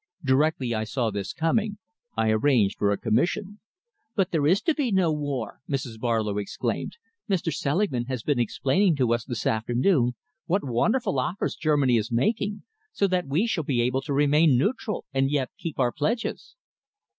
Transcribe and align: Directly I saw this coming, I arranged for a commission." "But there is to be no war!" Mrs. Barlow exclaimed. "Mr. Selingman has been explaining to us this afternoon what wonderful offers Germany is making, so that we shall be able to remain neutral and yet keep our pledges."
Directly 0.25 0.73
I 0.73 0.83
saw 0.83 1.11
this 1.11 1.31
coming, 1.31 1.77
I 2.17 2.31
arranged 2.31 2.79
for 2.79 2.89
a 2.91 2.97
commission." 2.97 3.59
"But 4.15 4.31
there 4.31 4.47
is 4.47 4.59
to 4.63 4.73
be 4.73 4.91
no 4.91 5.13
war!" 5.13 5.59
Mrs. 5.69 5.99
Barlow 5.99 6.39
exclaimed. 6.39 6.93
"Mr. 7.29 7.53
Selingman 7.53 8.05
has 8.05 8.23
been 8.23 8.39
explaining 8.39 8.95
to 8.95 9.13
us 9.13 9.25
this 9.25 9.45
afternoon 9.45 10.15
what 10.47 10.63
wonderful 10.63 11.19
offers 11.19 11.53
Germany 11.55 11.97
is 11.97 12.11
making, 12.11 12.63
so 12.91 13.05
that 13.09 13.27
we 13.27 13.45
shall 13.45 13.63
be 13.63 13.79
able 13.83 14.01
to 14.01 14.11
remain 14.15 14.57
neutral 14.57 15.05
and 15.13 15.29
yet 15.29 15.51
keep 15.55 15.77
our 15.77 15.91
pledges." 15.91 16.55